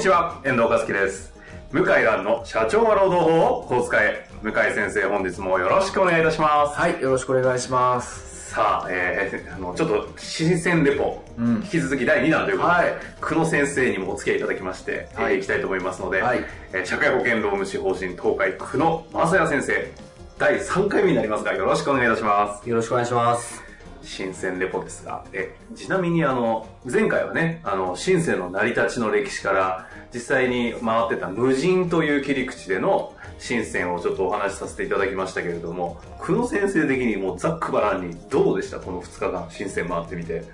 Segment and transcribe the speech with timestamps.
[0.00, 1.30] にちは、遠藤和樹です。
[1.72, 4.26] 向井蘭の社長は労働法をこう使え。
[4.42, 6.80] 向井先生、本日もよろしくお願いいたします。
[6.80, 8.52] はい、よろしくお願いします。
[8.52, 19.92] さあ、えー、あの、ちょっと、新鮮レポ、うん引き続き第2弾ということで、はい久野先生にもお付き合いいただきまして、はいえーいきたいと思いますので、はいえー社会保険労務士法人東海久野正也先生、
[20.38, 22.66] 第3回目になりますが、よろしくお願いいたします。
[22.66, 23.69] よろしくお願いします。
[24.02, 38.80] 新鮮レポですが、え、ちなみにあの、前回はね、あの、新鮮の成り立ちの歴史から、実際に回ってた無人という切り口での新鮮をちょっとお話しさせていただきましたけれども、久野先生的にもうざっくばらんにどうでした？
[38.80, 40.44] この2日間、新鮮回ってみて。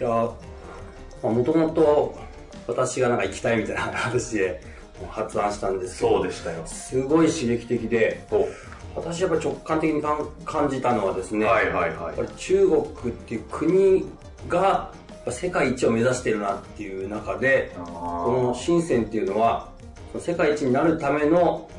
[0.00, 2.18] いやもともと
[2.66, 4.60] 私がなんか行きたいみたいな話で
[5.08, 6.62] 発案したんですけどそうでしたよ。
[6.66, 8.48] すごい刺激的でお
[8.94, 10.02] 私やっぱり直感的に
[10.44, 12.06] 感じたのはですね、はいはいはい。
[12.06, 14.06] やっぱり中国っていう国
[14.48, 14.92] が
[15.30, 19.70] 世界一を目指してるなっていう中でこの深センっていうのは
[20.18, 21.70] 世界一になるための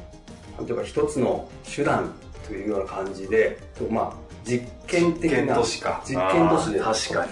[0.58, 2.14] なんていうか一つの手段
[2.48, 4.14] というような感じでまあ
[4.46, 6.02] 実験的実験な都市か。
[6.06, 7.32] 実験都市で確かに。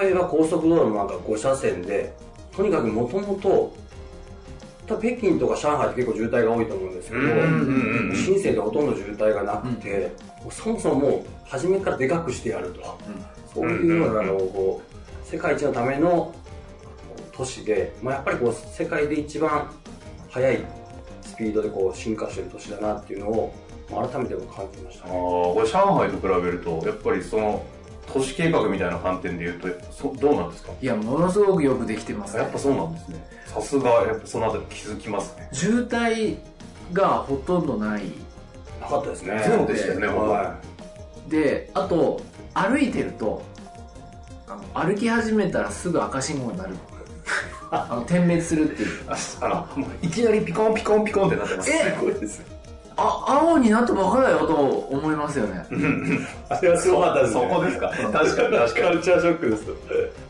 [0.00, 2.12] 例えば高速道路のなんか5車線で
[2.56, 3.74] とにかくもともと
[4.86, 7.22] 北京とか上海って結構渋滞が多いと思うんですけど
[8.14, 12.98] 深センでほとんど渋滞がなくて、もうそもそももう初めからでかくしてやると、
[13.54, 14.82] そういうようなのをこ
[15.24, 16.34] う世界一のための
[17.32, 19.70] 都市で、まあ、やっぱりこう世界で一番
[20.30, 20.58] 速い
[21.22, 23.54] スピードでこう進化してる都市だなっていうのを
[23.90, 25.14] まあ改めて感じましたあね。
[25.14, 27.64] ーこれ上海と比べると、やっぱりその、
[28.12, 30.72] 都市計画みたいな観点で言うと、そどうなんですか？
[30.80, 32.52] いや、ものすごくよくできてますねやっ。
[32.52, 33.16] ぱそうなんですね。
[33.46, 35.48] さすが、やっぱそのあたり気づきますね。
[35.52, 36.36] 渋滞
[36.92, 38.02] がほとんどない。
[38.80, 39.42] なかったですね。
[39.44, 40.58] そうでしたよねは
[41.28, 42.20] で、あと、
[42.54, 43.42] 歩いてると、
[44.48, 46.74] あの歩き始めたらすぐ赤信号になる。
[47.70, 48.88] あの、点滅するっていう。
[49.08, 51.70] ああの、もういきなりピコンピコンピコンってなってます。
[51.70, 51.94] え？
[51.98, 52.42] すごいです。
[52.96, 55.64] あ、青になったばっかだよと思いますよね。
[56.48, 57.48] あれはすごかったですそね。
[57.54, 57.88] こですか？
[57.88, 58.86] 確かに確かに。
[58.86, 59.64] カルチャーショックです。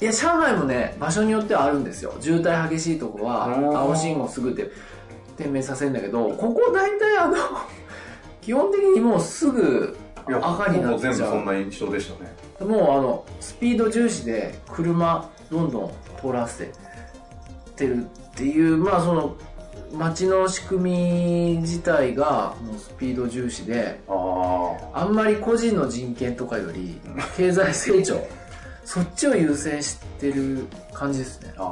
[0.00, 2.15] いや、上海もね、場所によってはあるんですよ。
[2.21, 4.71] 渋滞激しいとこは、うん青信号すぐって
[5.37, 7.37] 点滅させるんだけど、ここ大体あの、
[8.41, 9.97] 基本的にもうすぐ
[10.27, 12.33] 赤になっちゃう全部そんな印象でしたね。
[12.69, 15.91] もうあのスピード重視で車どんどん
[16.21, 16.71] 通らせ
[17.77, 18.06] てるっ
[18.37, 19.34] ていうまあその
[19.93, 27.01] 街の仕組み自体がもうスピード重視でああんまり個人の人権とかより
[27.37, 28.27] 経済成長
[28.85, 31.63] そっちを優先してる感じですねあ。
[31.63, 31.67] あ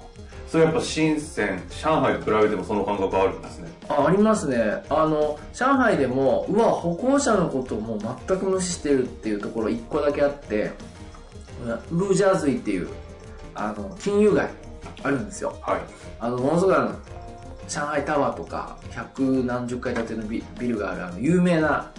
[0.00, 0.04] あ。
[0.48, 3.68] それやっぱ深セン、上海と比べてもその感覚あるんですね。
[3.88, 10.70] あありますねあの上海でもうわ歩行者のことをもう全く無視してるっていうところ1個だけあって
[11.90, 12.88] ルージャーズイっていう
[13.54, 14.48] あの金融街
[15.02, 15.80] あるんですよはい。
[16.20, 16.94] あのものすごいあの
[17.68, 21.90] 上海タワーとか百何十階建てのビビルがあるあの有名な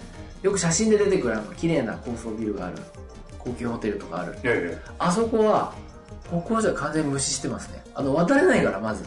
[0.42, 2.76] よく写真で出てくるあの綺麗な高層ビルがある
[3.38, 4.36] 高級ホテルとかある。
[4.42, 4.78] いやいや。
[4.98, 5.72] あそこは
[6.30, 7.82] 歩行者完全に無視してますね。
[7.94, 9.04] あの渡れないからまず。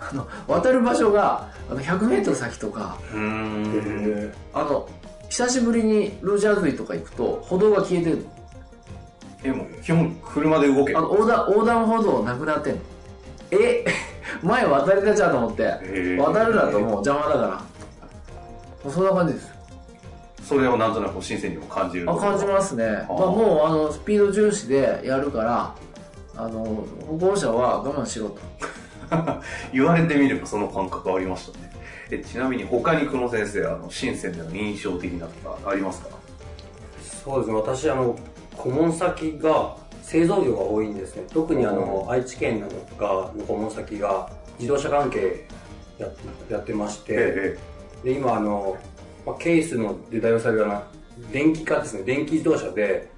[0.00, 2.98] あの渡る場所があの 100m 先とか。
[3.12, 4.32] うーん。
[4.54, 4.88] あの
[5.28, 8.26] 久しぶりにルージャーズイとか行くと歩道が消えてる
[9.44, 10.94] え、もう基本車で動け。
[10.96, 12.80] あの横断横断歩道なくなってんの。
[13.50, 13.84] え？
[14.42, 15.62] 前渡れたじゃんと思って
[16.18, 17.62] 渡るだともう邪魔だか
[18.84, 18.90] ら。
[18.90, 19.52] そんな感じです。
[20.42, 22.10] それをなんとなく深センにも感じる。
[22.10, 25.74] あ感じますね、まあ、もうあのスピード重視でやるから
[26.36, 26.64] あの
[27.06, 28.38] 歩行者は我慢しろと。
[29.72, 31.70] 言われてみればその感覚ありましたね。
[32.10, 36.08] えちなみに他に久野先生、あの、深センでの印象的なとかありますか？
[37.24, 38.16] そうですね、私、あの、
[38.56, 39.76] 顧問先が
[40.08, 41.24] 製造業が多いんですね。
[41.30, 45.46] 特にあの、愛知県なんかの顧問先が自動車関係
[45.98, 46.08] や
[46.50, 47.58] やってまして、え
[48.02, 48.78] で、今あの、
[49.26, 50.82] まあ、ケースので代表されるような
[51.30, 53.10] 電気化ですね、電気自動車で、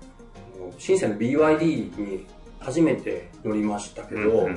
[0.79, 2.27] 深センの BYD に
[2.59, 4.37] 初めて乗りましたけど、うんうん。
[4.49, 4.57] や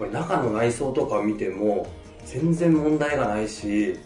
[0.00, 1.86] ぱり中の内装とかを見ても
[2.24, 3.96] 全然問題がないし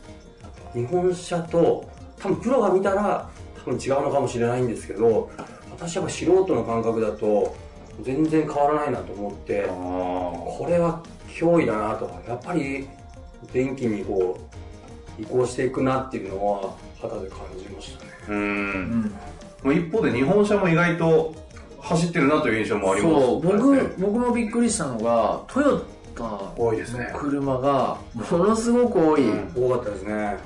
[0.74, 3.30] 日本車と多分プロが見たら
[3.64, 5.30] 多分違うのかもしれないんですけど
[5.70, 7.56] 私は素人の感覚だと
[8.00, 12.88] 全然変わらないなと思ってあこれは脅威だなとやっぱり
[13.52, 14.38] 電気にこ
[15.18, 18.10] う移行していくなっていうのは肌で感じましたね。
[18.28, 18.32] ーう。
[18.32, 19.00] うん。
[19.00, 19.14] ん
[19.62, 21.34] もう一方で日本車も意外と
[21.80, 23.26] 走ってるなという印象もあります。
[23.26, 23.40] そう。
[23.40, 25.80] 僕僕もびっくりしたのがトヨ
[26.14, 27.10] タ多いですね。
[27.12, 30.36] の車がものすごく多い、うん多かったですね。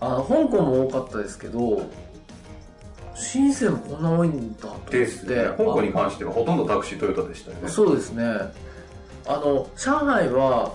[0.00, 1.82] あの香港も多かったですけど
[3.14, 4.98] 深センもこんな多いんだと思って。
[4.98, 5.44] ですね。
[5.56, 7.68] 香港に関してはほとんどタクシートヨタでしたよね。
[7.68, 8.24] そうですね。
[9.26, 10.74] あの上海は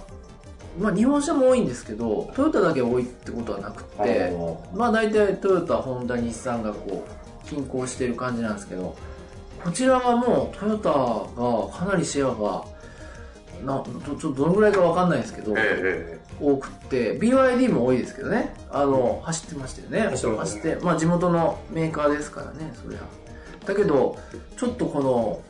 [0.80, 4.58] まあ日本車も多いんですけどトヨタだけ多いってことはなくあてー。
[4.76, 8.96] まあ大体トヨタホンダ日産がこう均衡してる感じなんですけど
[9.64, 12.64] こちらはもうトヨタがかなりシェアが
[13.66, 18.54] なちょちょっとどのぐらいかわかんないですけど、ええ多くって BYD も多いですけどね。
[18.72, 20.16] あの走ってましたよね。
[20.16, 23.00] 走ってまあ地元のメーカーですからねそりゃ。
[23.66, 24.18] だけど
[24.58, 25.42] ちょっとこの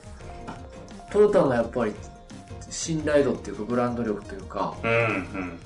[1.11, 1.93] トヨタのやっぱり
[2.69, 5.59] 信頼度っていうかブランド力というかえうん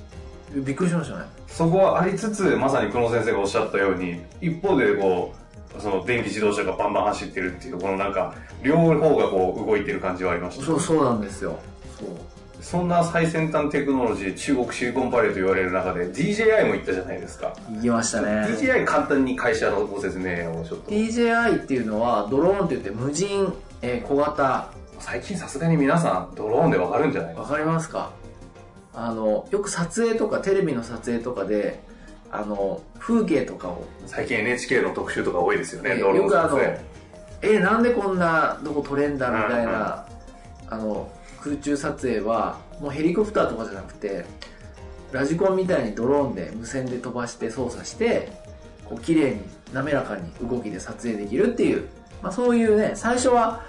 [0.55, 0.65] うん。
[0.65, 1.25] びっくりしましたね。
[1.47, 5.33] そこはありつつまさに久野先生がおっしゃったように一方でこ
[5.77, 10.65] うその電気自動車がバンバン走ってるっていうこのなんか両方がこう動いてる感じはありました。
[10.65, 11.57] そうそうなんですよ。
[11.97, 12.32] そう
[12.63, 17.53] そんな最先端テクノロジー中国シリコンバレーと言われる中で DJI も行ったじゃないですか。
[17.75, 18.27] 行きましたね。
[18.47, 20.89] DJI 簡単に会社のご説明をちょっと。
[20.91, 24.69] DJI っていうのはドローンって言って無人、えー小型。
[24.99, 27.53] 最近さすがに皆さんドローンでわかるんじゃないですか？
[27.53, 28.11] わかりますか？
[28.93, 31.81] あのよく撮影とかテレビの撮影とかで
[32.31, 33.83] あの風景とかを。
[34.05, 36.59] 最近 NHK の特集とか多いですよねえドローンよくあの
[37.41, 40.05] えなんでこんなどこ撮れんだみたいな、
[40.69, 41.11] あの
[41.43, 44.25] 空中撮影はもうヘリコプターとかじゃなくて
[45.11, 48.31] ラジコンみたいにドローンで無線で飛ばして操作して
[48.85, 49.41] こう綺麗に
[49.73, 51.87] 滑らかに動きで撮影できるっていう、
[52.21, 53.61] まあ、そういうね最初は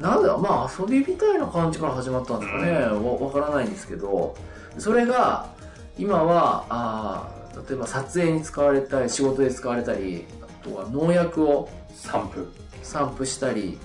[0.00, 2.40] なんだまあ遊びみたいな感じから始まったん。
[2.40, 4.36] ですかね、わわからないんですけど。
[4.78, 5.48] それが
[5.96, 12.46] 今はあー例えば撮影に使われたり仕事で使われたりあとは農薬を散布。
[12.82, 13.78] 散布したり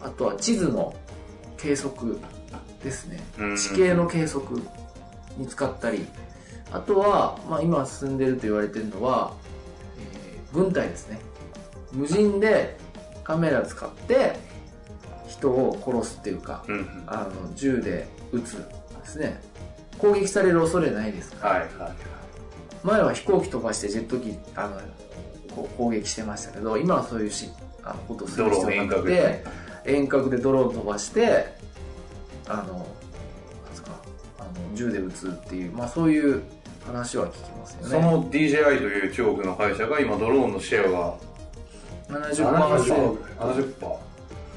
[0.00, 0.94] あとは地図の
[1.58, 2.18] 計測
[2.82, 3.20] ですね。
[3.38, 3.56] うん。
[3.56, 4.60] 地形の計測
[5.36, 6.06] に使ったり
[6.72, 9.32] あとは、まあ、今進んでると言われてるのは、
[9.98, 11.18] えー軍隊ですね。
[11.92, 12.76] 無人で
[13.24, 14.36] カメラ使って
[15.26, 17.04] 人を殺すっていうかうんうん。
[17.06, 18.64] あの銃で撃つで
[19.06, 19.40] すね。
[19.98, 21.54] 攻撃される恐れないですから。
[21.54, 21.92] はいはい
[22.84, 24.80] 前は飛行機飛ばしてジェット機あの
[25.54, 27.48] こう攻撃してましたけど今はそういうし
[27.84, 29.44] あのことをする必要なくて
[29.84, 31.54] 遠隔でドローン飛ばして
[32.48, 32.86] あのなんで
[33.74, 33.90] すか
[34.38, 36.42] あの銃で撃つっていう、まあ、そういう
[36.86, 37.88] 話は聞きますよね。
[37.90, 41.14] その DJI という中国の会社が今ドローンのシェアが
[42.08, 43.96] 70% 70%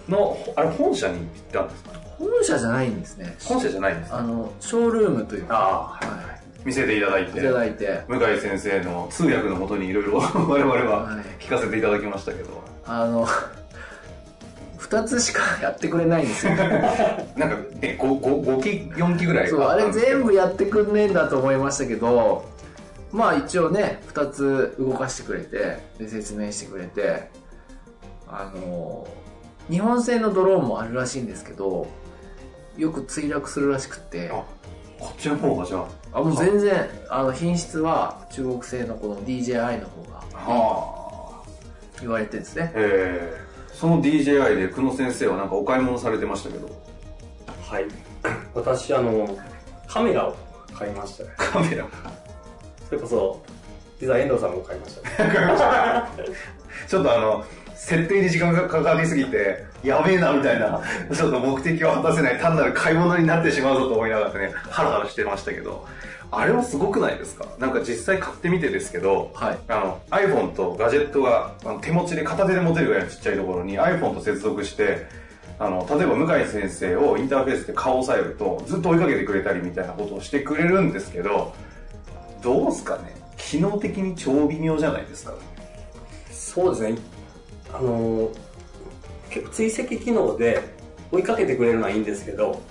[0.09, 1.89] のあれ本社に行ったんですか？
[2.17, 3.35] 本社じゃないんですね。
[3.43, 4.19] 本社じゃないんですか？
[4.19, 5.55] あのショールームというか。
[5.57, 6.25] ああはい。
[6.29, 6.35] は
[6.65, 10.17] 見せていただいい、ていただいて、向井先生の通訳のもとにいろいろ
[10.49, 12.49] 我々ははい、聞かせていただきましたけど。
[12.87, 13.27] あの
[14.89, 16.55] 2つしかやってくれないんですよ。
[16.55, 16.77] なんか
[17.79, 22.45] ね 5, 5, 5期4期ぐらいそうあれ全部ややってくんねえんだと思いましたけど
[23.11, 27.29] まあ一応ね2つ動かしてくれてで説明してくれて
[28.27, 29.07] あの
[29.69, 31.87] 日本製のドローンもあるらしいんですけど
[32.77, 34.29] よく墜落するらしくって。
[34.31, 34.43] あ
[34.97, 35.77] こっちの方がじゃ
[36.13, 36.19] あ。
[36.19, 41.49] あもう全然あの品質は中国製のこの DJI の方がはあ
[41.99, 42.71] 言われてですね。
[42.75, 43.44] えー、
[43.75, 46.69] その DJI で久野先生はなんかお買い物されてましたけど。
[47.61, 47.85] はい。
[48.55, 49.37] 私あの
[49.87, 50.35] カメラを
[50.73, 51.23] 買いました。
[51.25, 51.85] ねカメラ。
[52.87, 53.43] それこそ
[53.99, 55.23] 実は遠藤さんも買いました。
[55.25, 55.33] ね
[56.87, 57.43] ちょっとあの
[57.75, 60.81] 設定に時間がかかりすぎてやべえなみたいな
[61.13, 65.85] ちょっと目的を果たせない単なる買い物になってしまうぞと思いながらねハラハラしてましたけど
[66.31, 67.45] あれはすごくないですか？
[67.59, 69.57] なんか実際買ってみてですけどはい。
[69.67, 75.07] あの iPhone とガジェットがあの手持ちで片手で持てるぐらいのちっちゃいところに iPhone と接続して
[75.59, 81.53] あの例えば向井先生をインターフェースで顔を押さえるとずっと追いかけてくれたりみたいなことをしてくれるんですけど
[82.41, 83.15] どうすかね？
[83.37, 85.33] 機能的に超微妙じゃないですか？
[86.31, 86.97] そうですね。
[87.73, 88.29] あの
[89.29, 90.61] 結構追跡機能で
[91.11, 92.61] 追いかけてくれるのはいいんですけど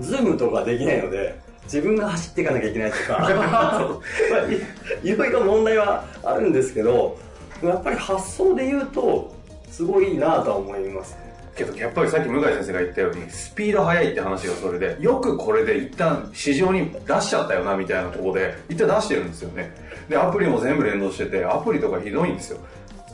[0.00, 4.00] ズームとかできないので自分が走っていかなきゃいけないとか。
[5.02, 7.18] いろいろ問題はあるんですけど
[7.62, 9.34] やっぱり発想で言うと
[9.70, 11.30] すごいいなとは思いますね。
[11.56, 19.72] けどやっぱりさっき向井先生が言ったようにスピード速いって話がそれでよくこれで一旦市場に出しちゃったよなみたいなところで一旦出してるんですよね。
[20.08, 22.58] でアプリも全部連動しててアプリとかひどいんですよ。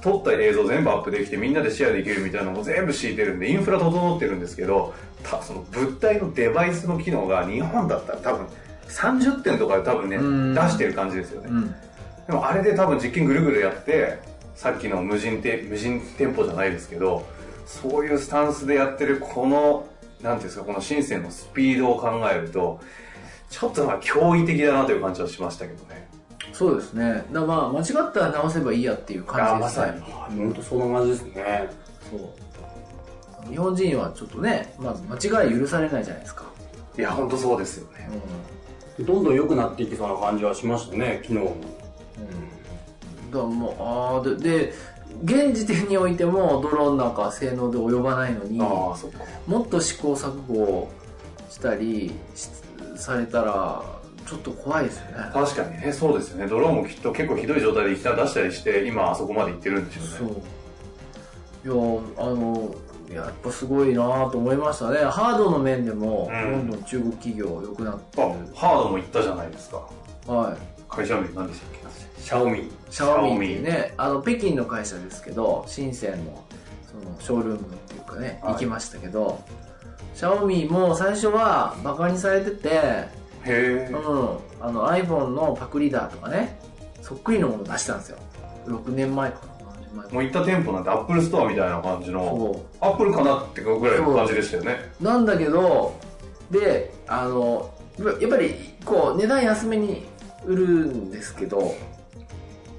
[0.02, 4.94] 撮った映像全部アップできてみんなでシェアできるみたいなのも全部敷いてるんでインフラ整ってるんですけど
[5.30, 8.46] たその物体のデバイスの機能が日本だったら多分
[8.88, 10.54] 30点とかで多分ねうん。
[10.54, 11.74] 出してる感じですよね、うん。
[12.26, 14.18] でもあれで多分実験ぐるぐるやって
[14.54, 17.26] さっきの無人店無人店舗じゃないですけど
[17.66, 19.86] そういうスタンスでやってるこの
[20.22, 22.80] なんていうんですかこの深センのスピードを考えると
[23.50, 26.08] ちょっとまあ驚異的だなという感じはしましたけどね。
[26.52, 27.24] そうですね。
[27.32, 30.02] だまあ間違ったら直せばいいやっていう感じですね。
[30.36, 31.68] 本当そんな感じですね。
[32.10, 32.20] そう
[33.50, 36.44] 日本人はちょっとね、まず間違い許されないじゃないですか、
[36.98, 38.08] いや本当そうですよね。
[38.98, 41.50] うどんどん良くなっていきそうな感じはしましたね、昨日も。
[41.50, 44.72] ん、だもうああでで
[45.24, 48.94] 現時点においてもドローンなんか性能で及ばないのにも
[49.62, 50.90] っと試行錯誤
[51.48, 52.48] したりし
[52.96, 53.82] されたら
[54.26, 55.30] ちょっと怖いですよね。
[55.32, 56.48] 確かにねそうですよね。
[56.48, 60.10] ドローンもきっと結構ひどい状態でいきなり出したりして今あそこまで行ってるんでしょうね。
[60.18, 60.28] そう。
[61.64, 61.72] いや
[62.18, 62.74] あの
[63.10, 64.98] やっぱすごいなと思いましたね。
[64.98, 66.52] ハードの面でもうん。
[66.52, 69.88] どんどん中国企業良くなってハードも行ったじゃないですか。
[70.26, 70.56] はい。
[70.88, 72.22] 会社名何でしたっけ？
[72.22, 72.70] シャオミ。
[72.90, 76.44] シャオミねあの北京の会社ですけど深センの
[76.90, 78.52] そのショールームっていうかね、はい。
[78.54, 79.42] 行きましたけど
[80.14, 83.08] シャオミも最初はバカにされてて、へ
[83.44, 86.58] えうん、あの iPhone のパクリだとかね
[87.02, 88.18] そっくりのもの出したんですよ。
[88.66, 89.55] 6年前かな
[90.10, 92.24] もう行った店舗なんてアップルストアみたいな感じの
[92.80, 94.76] そアップルかなってぐらいの感じでしたよね。
[95.00, 95.04] う。
[95.04, 95.98] なんだけど
[96.50, 97.70] であの
[98.20, 100.04] やっぱりこう値段安めに
[100.44, 101.74] 売るんですけど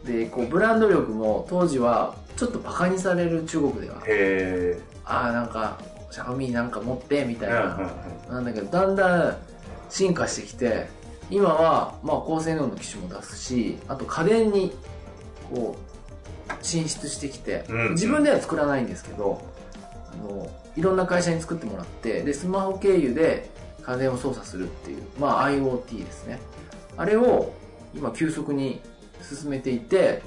[0.06, 5.80] でこうブランド力も当時はちょっとバカにされる中国ではへああなんか
[6.12, 7.92] シャオミなんか持ってみたえいな、
[8.30, 9.38] なんだけどだんだん
[9.90, 10.88] 進化してきて
[11.30, 14.74] 今はまあ高性能の機種も出すしあと家電に
[15.54, 15.87] こう
[16.62, 19.42] 進出してきて、うん自分では作らないんですけど
[20.14, 23.50] あのいろんな会社に作ってもらってでスマホ経由で
[23.82, 26.40] 家電を操作するっていう、まあ、IoT ですね。
[26.98, 27.54] あれを
[27.96, 28.82] 今急速に
[29.22, 30.22] 進めていて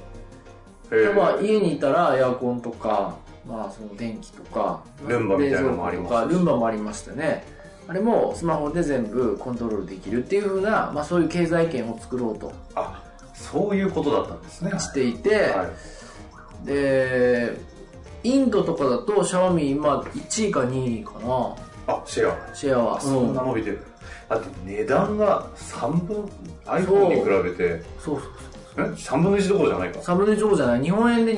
[0.91, 7.45] でまあ、家にいたらエアコンとか、まあ、その電気とかルンバみたいなのもありますルンバもありましたね。
[7.87, 14.73] あれもスマホで全部コントロールできるっていうふうな、まあ、そういう経済圏を作ろうとあそういうことだったんですね。
[14.81, 16.00] していて、はい
[16.65, 17.57] で
[18.23, 21.57] インドとかだとシャオミ今1位か2位かな。
[21.87, 22.55] あシェア。
[22.55, 22.97] シェアは。
[22.99, 23.83] あそんな伸びてる。
[24.29, 26.31] だって値段が3分
[26.67, 27.83] iPhone に比べて。
[27.99, 28.31] そうそう
[28.77, 30.01] え？3分の1どころじゃないか。
[30.01, 30.83] サブネ上じゃない。
[30.83, 31.35] 日本円で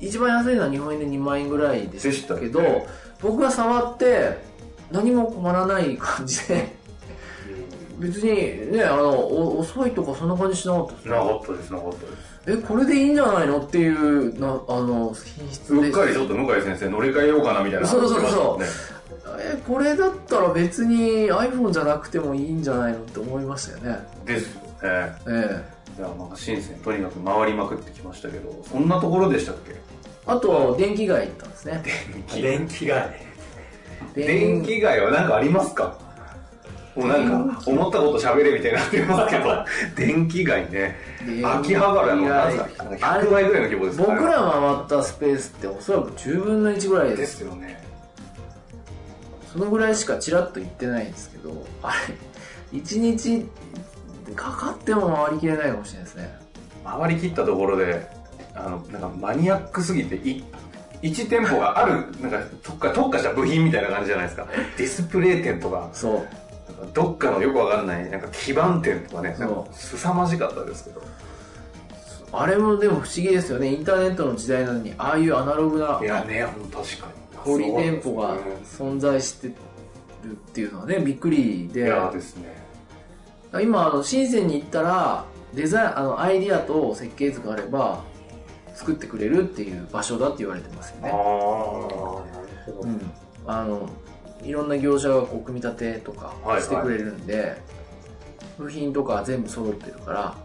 [0.00, 2.52] 一番安いのは日本円で2万円ぐらいででしたよねけ？
[2.52, 2.86] ど、
[3.20, 4.38] 僕が触って
[4.90, 6.74] 何も困らない感じで
[8.02, 12.32] 別にねあのお遅いとかそんな感じしなかったですなかったですなかったです。
[12.48, 15.88] えこれでいいんじゃないのっていうなあの品質で。
[15.88, 18.64] うっかりちょっと向井先生乗り換えようかなみたいな話そうそうそう。
[19.40, 24.06] えこれだったら別に iPhone じゃなくてもいいんじゃないのって思いましたよね。
[24.26, 24.68] ですよね。
[24.82, 25.14] え
[25.98, 25.98] え。
[25.98, 29.76] いやまあ深センとにかく回りまくってきましたけどそんなところでしたっけ？
[30.26, 31.82] あと電気街行ったんですね。
[32.34, 33.10] 電気街。
[34.14, 35.00] 電気街。
[35.00, 35.98] は何かありますか？
[36.94, 39.64] もうなんか思ったこと喋れみたいになってますけど
[39.96, 40.96] 電気街ね。
[41.42, 44.40] 秋葉原のなんすか？100倍ぐらいの規模です僕から
[44.88, 47.82] 回ったスペースっておそらく10分の1ぐらいでですすよね。
[49.52, 51.92] そのぐらいしかちらっと言ってないんですけどあ
[52.72, 53.46] れ1日
[54.34, 56.38] かかっても回りきれないかもしれないですね。
[56.84, 58.06] 回りきったところで
[58.54, 60.44] あのなんかマニアックすぎてい
[61.02, 64.46] 1店舗があるなんか特化特化した部品みたいな感じじゃないですか。
[64.76, 65.88] ディスプレイ店とか。
[65.92, 66.41] そう
[66.92, 69.46] どっかのよくわかんないなんか基板店とかねそう。
[69.46, 71.02] なんか凄まじかったですけど。
[72.34, 73.72] あれもでも不思議ですよね。
[73.72, 77.08] インターネットの時代なのにああいうアナログないやねほんと確か
[77.44, 79.54] 小売店舗が存在してる
[80.32, 82.62] っていうのはねびっくりにいでやですね。
[83.62, 88.02] 今あの深センに行ったらデザインあのアイディアと設計図があれば
[88.74, 92.80] 作ってくれるっていう場所だって言われてますよあね、ああ、なるほど。
[92.80, 93.00] うん、
[93.46, 93.90] あの
[94.42, 96.62] いろんな業者がこう組み立てとかはいはい。
[96.62, 97.56] してくれるんで、
[98.58, 100.36] 部品とか全部揃ってるか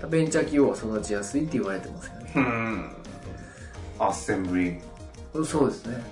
[0.00, 2.32] らベンチャー企業は育ちやすいって言われてますよね。
[2.34, 2.90] あうん。
[3.98, 4.78] アッセンブリ
[5.44, 6.02] そうですね。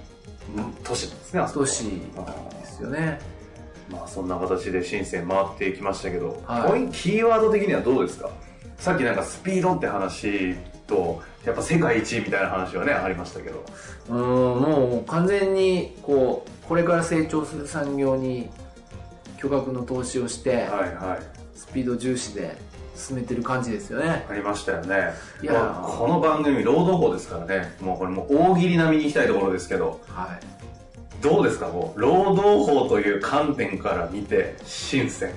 [0.84, 3.18] 都市ですね都市ですよね。
[3.90, 6.70] まあそんな形で深セン回っていきましたけど、はい。
[6.70, 8.30] ポインキーワード的にはどうですか？
[8.76, 13.64] さっきなんかスピードって話とやっぱ世界一みたいな話はねありましたけど。
[14.08, 18.48] うんもう完全にこうこれから成長する産業に
[19.36, 21.58] 巨額の投資をしてはいはい。
[21.58, 22.56] スピード重視で
[22.94, 24.26] 進めてる感じですよね。
[24.30, 25.12] ありましたよね。
[25.42, 25.52] いや。
[25.52, 27.76] まあこの番組労働法ですからね。
[27.80, 30.00] もうこれもう大喜利並みに行きたいところですけど。
[30.08, 31.22] はい。
[31.22, 31.66] どうですか？
[31.66, 35.32] こう労働法という観点から見て新鮮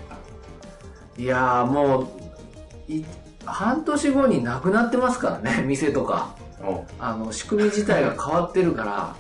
[1.17, 2.01] いやーも
[2.89, 3.05] うい
[3.49, 6.35] 半年後になくなってますからね 店とか。
[6.61, 6.83] お。
[6.99, 9.15] あの仕組み自体が変わってるから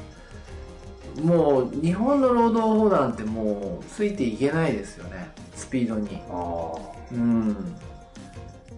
[1.23, 6.21] もう日本の労働法なんてもうついていけないですよねスピードに。
[6.29, 6.73] あ
[7.11, 7.55] うん。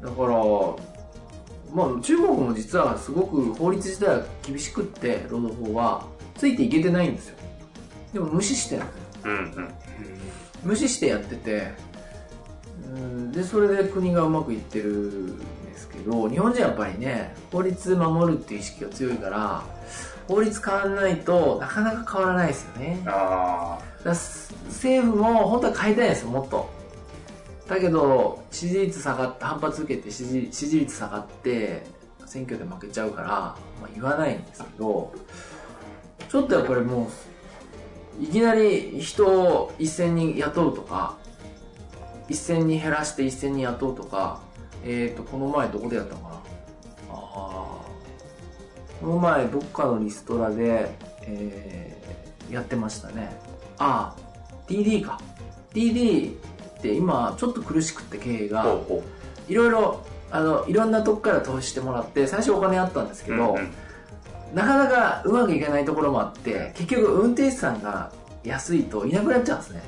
[0.01, 0.35] だから
[1.73, 6.05] まあ中国も実はすごく法律自体が厳しくって労働法は
[6.35, 7.37] ついていけてないんですよ。
[8.13, 9.01] でも無視してるんですよ。
[9.23, 9.69] ーうんうん。
[10.63, 11.90] 無視してやっててうん
[13.31, 19.63] でそれで国がうまくいってるんですけど日本人はやっぱりね法律守るっていう意識が強いから
[20.27, 22.99] 法律変わらないとなかなか変わらないですよね。
[24.67, 26.69] 政府も本当は変えたいんですよもっと。
[27.67, 31.83] だけど支持率下がって反発受けて支持支持率下がって
[32.25, 35.13] 選挙で負けちゃうから、まあ、言わないんですけど
[36.27, 37.09] ちょっとやっぱりも
[38.19, 41.17] ういきなり人を一斉に雇うとか
[42.31, 44.41] 一斉に減らして一斉に雇うとか
[44.83, 46.35] えっ、とこの前どこでやったのかな？
[46.35, 46.41] あ
[47.11, 47.17] あ
[48.99, 50.91] この前どっかのリストラで、
[51.23, 52.01] えー
[52.51, 53.31] やってましたね。
[53.77, 54.21] ああ
[54.67, 55.21] DD か。
[55.73, 58.75] DD って今ちょっと苦しくって経営が。
[59.47, 63.71] いろいろあのいろんなとこから投資してもらって最初お金あったんですけど、ううんうん。
[64.53, 68.11] なかなかうまくいかないところもあって結局運転手さんが
[68.43, 69.81] 安いといなくなっちゃうんですね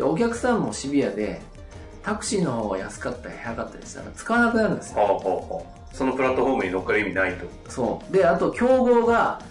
[0.00, 1.42] でお客さんもシビアで
[2.02, 4.94] タクシーの方が安かったり早かったりしたら使わなくなるんですよ。
[4.96, 5.94] ほうほうほう。
[5.94, 7.44] そのプラットフォームに乗っかる意味ないと。
[7.68, 8.12] そう。
[8.12, 9.42] であと競合が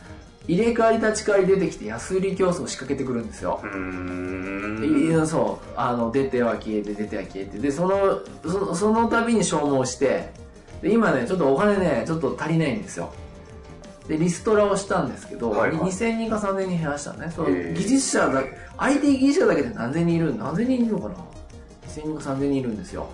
[0.47, 3.59] 入れ替わり立ち替わり出てきて安売り競争を仕掛けてくるんですよ。
[3.63, 5.27] うーん。
[5.27, 5.71] そう。
[5.75, 7.59] あの出ては消えて出ては消えて。
[7.59, 10.31] でそのそその度に消耗して
[10.81, 13.13] で今ねちょっとお金ねちょっと足りないんですよ
[14.09, 15.79] でリストラをしたんですけど、はいはい。
[15.91, 17.31] 2000人か3000人減らしたのね。
[17.33, 18.43] その技術者だ
[18.77, 21.15] IT 技術者だけで何千人いる何千人いるのかな
[21.87, 23.07] ？2000人か3000人いるんですよ。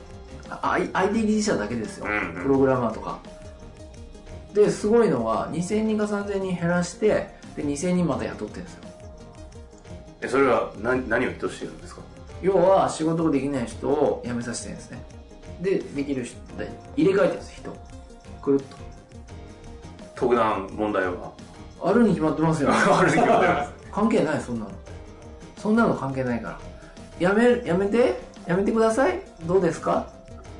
[0.49, 2.43] あ IT 技術者だけですよ、うんうん。
[2.43, 3.19] プログラマーとか。
[4.53, 7.27] ですごいのは2000人か3000人減らして
[7.57, 8.79] で2000人また雇ってるんですよ。
[10.21, 12.01] えそれは何何を意図しているんですか？
[12.41, 15.03] 要は仕事ができない人を辞めさせてるんですね。
[15.61, 17.75] でできる人で入れ替えてるんです人
[18.41, 18.63] くるっ
[20.15, 21.11] 特段問題は。
[21.11, 21.33] と
[21.89, 22.69] あるに決まってますよ。
[22.73, 23.71] あるに決まってます。
[23.91, 24.71] 関係ないそんなの。
[25.57, 26.59] そんなの関係ないから。
[27.19, 28.19] やめやめて？
[28.47, 29.21] やめてください？
[29.45, 30.07] どうですか？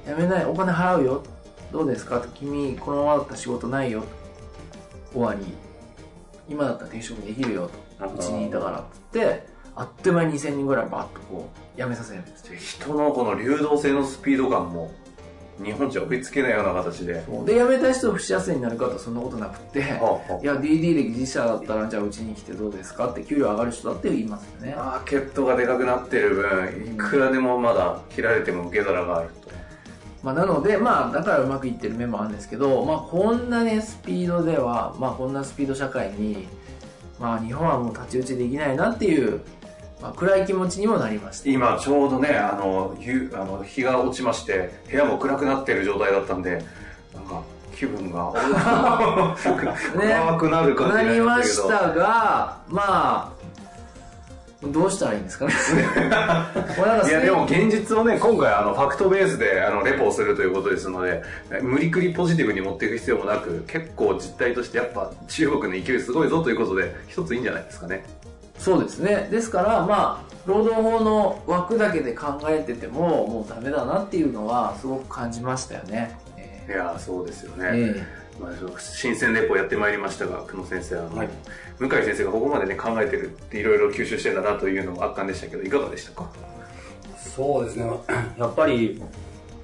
[0.08, 0.46] やめない。
[0.46, 1.24] お金払うよ？
[1.72, 2.20] どうですか？
[2.20, 4.04] と君このままだったら仕事ないよ？
[5.14, 5.46] 終わり。
[6.48, 7.70] 今だったら転職できるよ？
[8.00, 12.56] とうちにいたからっつってあっという間に2000人ぐらいバッとこう辞めさせるんですよ。
[12.58, 14.92] 人のこの流動性のスピード感も
[15.64, 17.14] 日本じゃ追いつけないような形で。
[17.46, 24.76] で辞めた人不幸せになるかとそんなことなくって、はあはいや DD で技術者だったらじゃあうちに来てどうですかって給料上がる人だって言いますよね。
[24.76, 29.46] マーケットがでかくなってる分いくらでもまだ切られても受け皿があると。
[30.24, 36.48] まあ、なのでまあだからうまくいってる面もあるんですけど、まあ、こんなねスピードでは、まあ、こんなスピード社会に、
[37.20, 39.42] まあ、日本はもう太刀打ちできないなっていう、
[40.06, 41.50] まあ、暗い気持ちにもなりました。
[41.50, 46.64] 今ちょうどねあの夕あの日が落ちまして部屋も暗くなってる状態だったんで
[47.12, 47.42] なんか
[47.76, 48.32] 気分が
[49.98, 53.32] 暗くなる感じなりまになりまし したたがまあ
[54.64, 55.54] どうしたらいいんですかね。
[57.08, 61.24] いやでも現実をね今回あのファクトベースであのレポをするということですので
[61.62, 68.04] 無理くりポジティブに持っていく必要もなく結構実態としてやっぱ中国の勢いすごいぞということで一ついいんじゃないですかね
[68.58, 69.28] そうですね。
[69.32, 76.18] ですからまあ労働法の枠だけで考えててももうダメだなっていうのはすごく感じましたよね。
[76.38, 78.04] えいやそうですよね、え
[78.40, 81.30] まあ、新鮮レポやってまいりましたが久野先生あの、はい。
[81.80, 86.30] 向井先生がここまでね考えてるっていろいろ吸収してんだなというのが圧巻でしたけどいかがでしたか？
[87.36, 87.86] そうですね。
[88.38, 89.02] やっぱり、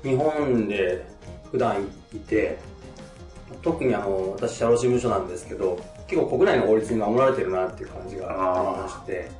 [0.03, 1.05] 日本で
[1.51, 1.81] 普段
[2.13, 2.57] いて、
[3.61, 5.79] 特にあの、私、社労士務所なんですけど、
[6.11, 9.31] 結構国内の法律に守られてるなっていう感じがありまして、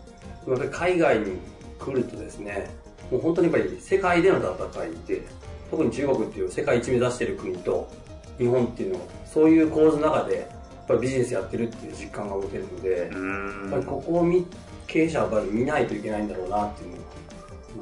[0.48, 1.38] やっぱり海外に
[1.78, 2.70] 来るとですね、
[3.12, 5.22] もう本当にやっぱり世界での戦いで、
[5.70, 7.92] 特に中国っていう世界一目指してる国と、
[8.38, 10.48] 日本っていうのを、そういう構図の中で、やっ
[10.88, 13.10] ぱりビジネスやってるっていう実感が持てるので、やっ
[13.70, 14.48] ぱりんここを見
[14.88, 16.96] 経営者はやっぱり見ないといけないんだろうなっていう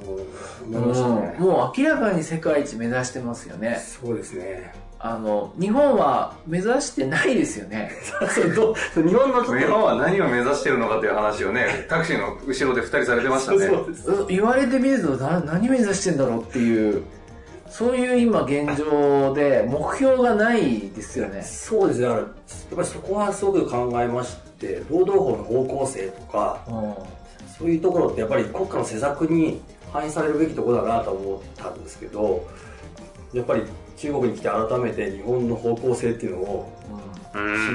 [0.04, 0.26] のをもう
[0.74, 1.36] え思いましたね。
[1.38, 4.89] もうもう明らかに世界一目指してますよねそうですね。
[5.02, 7.92] あの日本は目指してないですよね
[8.36, 14.12] そうどう日本の日本は何を目指してるのかという話をねタクシーの後ろで2人されてましたねそうです。
[14.12, 17.04] う言われてみるとな何目指してんだろうっていう
[17.70, 21.44] そういう今現状で目標がないですよね。
[21.44, 22.08] そうですね。
[22.08, 22.30] だから、やっ
[22.76, 26.94] ぱりそこはすごく考えまして、労働法の方向性とか、うん
[27.60, 29.60] そういうところってやっぱり国家の施策に
[29.92, 32.48] 反映されるべきところだなと思ったんですけど、
[33.34, 33.64] やっぱり
[34.00, 36.72] 中国に来て改めて日本の方向性っていうのを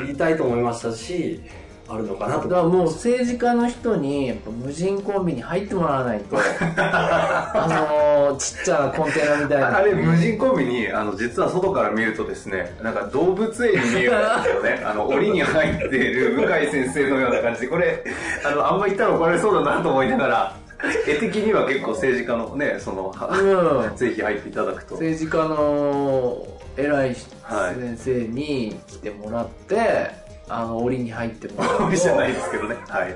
[0.02, 1.42] 知りたいと思いましたし、
[1.86, 2.48] あるのかなと。
[2.48, 6.36] だからもう政治家の人にやっぱ無人コンビに入ってもらわないと
[6.76, 14.82] あのーちっちゃなコンテナみたいなあれ、無人コンビに、あの、実は外から見るとですね、なんか動物園に見えるんですよね。
[14.84, 18.02] あの、檻に入っている向井先生のような感じで、これ、
[18.44, 20.56] あの、あんま言ったら怒られそうだなと思いながら、
[21.06, 24.94] 絵的には結構政治家のね、その、うんぜひ入っていただくと。
[24.94, 30.10] 政治家の偉いはい先生に来てもらって、
[30.48, 32.76] あの檻に入ってもらうとじゃないですけどね。
[32.88, 33.14] はい。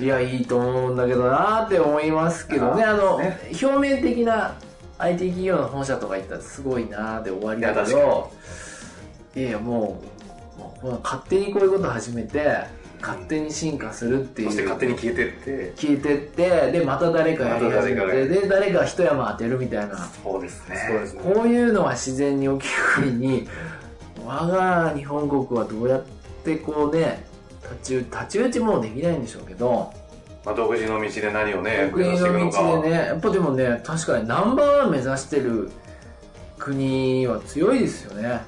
[0.00, 4.56] いやいいと思うんだけどなって思いますけどねあのね表面的な
[4.98, 8.32] IT 企業の本社とか行ったらすごいなで終わりだけど
[9.36, 10.02] いやいやも
[10.82, 14.48] うもう勝手にこういうこと始めて勝手に進化するっていう。
[14.48, 19.96] そして勝手に消えてって、消えてってでまた誰かやり始めてで誰か一山当てるみたいな。
[20.22, 20.76] そうですね。
[20.88, 21.22] そうですね。
[21.34, 23.48] こういうのは自然に起きる国に
[24.24, 26.02] 我が日本国はどうやっ
[26.44, 27.24] てこうね
[27.62, 29.92] 太刀打太刀打ちもうできないんでしょうけど
[30.44, 32.76] まあ、独自の道で何をね、国目指していくのかは。
[32.76, 35.70] の道でねやっぱでもね確かにナンバーワン目指してる
[36.58, 38.40] 国は強いですよね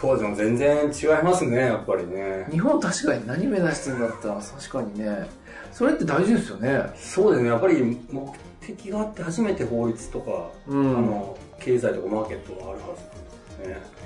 [0.00, 0.34] そうですね。
[0.36, 2.46] 全然違いますね、やっぱりね。
[2.50, 5.28] 日本確かに何目指してるんだったら確かにね
[5.72, 7.48] それって大事ですよねそうですね。
[7.48, 13.98] やっぱり目的があって初めて法律とか、うんあの、経済とかマーケットがあるはずなんですね。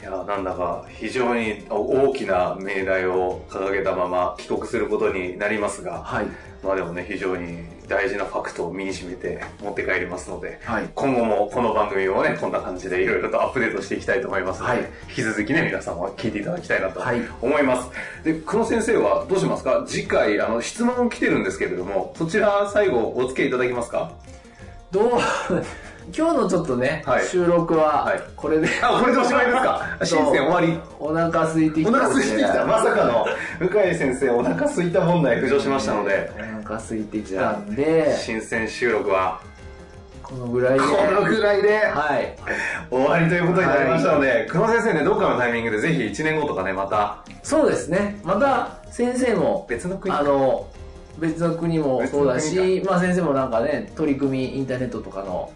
[0.00, 6.26] いや、なんだか非常に大きな命題を掲げたまま帰国することになりますが、はい
[6.62, 10.88] まあでもね、非常に大事なファクトを身に染めて持って帰りますので、はい。
[10.94, 14.80] 今後もこの番組をね、こんな感じでいろいろとアップデートしていきたいと思いますので、はい。
[15.08, 17.20] 引き続きね、皆さんは聞いていただきたいなとはい。
[17.40, 17.90] 思います。
[18.24, 19.84] で、久野先生はどうしますか？
[19.86, 24.12] 次回、あの、質問来てるんですけれども、そちら最後お付き合いいただけますか？
[24.90, 25.10] どう
[26.16, 27.26] 今日のちょっとね、はい。
[27.26, 28.20] 収録ははい。
[28.36, 29.82] これで、あ、これでおしまいですか？
[30.04, 30.78] 新鮮終わり。
[30.98, 32.64] お腹空いてきおた腹空いてきた。
[32.64, 33.26] まさかの、
[33.58, 36.30] 向井先生、お腹空いた問題浮上しましたので、
[36.62, 38.14] お腹空いてきたんで。
[38.18, 39.40] 新鮮収録は、
[40.22, 40.80] このぐらいで。
[40.80, 41.76] このぐらいで。
[41.86, 42.36] はい。
[42.90, 47.18] 終わりということになりましたので、久野先生ね、どっかのタイミングでぜひ1年後とかね、また。
[47.42, 48.20] そうですね。
[48.22, 50.14] また先生も別の国。
[50.14, 50.66] あの
[51.18, 55.50] 別の国もそうだ別し、まあ、先生もなんかね取り組みインターネットとかの、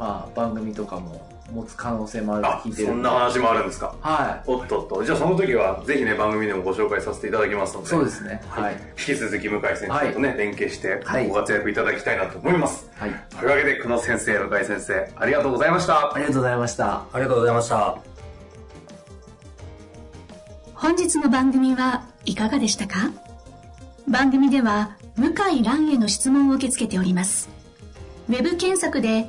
[0.00, 1.20] まあ、番組とかも
[1.52, 3.94] 持つ可能性もあるあと聞いてるそんな話もあるんですか？
[4.00, 5.04] はおっとっと。
[5.04, 7.90] じゃあその時はぜひね番組でもご紹介させていただきますのいで。
[7.90, 8.40] そうですね。
[8.48, 8.76] はい。
[8.98, 11.28] 引き続き向井先生とね、連携してはい。
[11.28, 13.10] ご活躍いただきたいなと思います、はい。
[13.38, 16.14] というわけで久野先生向井先生ありがとうございました。
[16.14, 16.94] ありがとうございました。
[16.94, 17.98] ありがとうございました。
[20.74, 23.10] 本日の番組はいかがでしたか？
[24.08, 27.50] 番組では向井蘭への質問を受け付けております。
[28.28, 29.28] ウェブ検索で